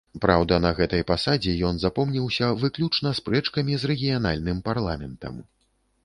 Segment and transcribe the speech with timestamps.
[0.23, 5.37] Праўда, на гэтай пасадзе ён запомніўся выключна спрэчкамі з рэгіянальным парламентам.